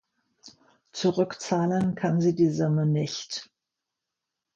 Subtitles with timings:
[0.93, 3.51] Zurückzahlen kann sie die Summe nicht.